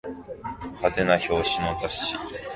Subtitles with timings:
[0.81, 2.15] 派手な表紙の雑誌